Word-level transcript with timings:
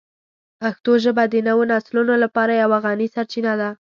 پښتو 0.61 0.91
ژبه 1.03 1.23
د 1.29 1.35
نوو 1.47 1.63
نسلونو 1.73 2.13
لپاره 2.23 2.53
یوه 2.63 2.77
غني 2.85 3.07
سرچینه 3.15 3.53
ده. 3.61 3.69